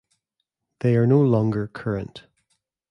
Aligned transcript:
They 0.79 0.95
are 0.95 1.05
no 1.05 1.21
longer 1.21 1.67
current. 1.67 2.23